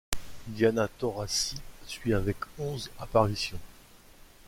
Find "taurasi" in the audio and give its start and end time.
0.87-1.57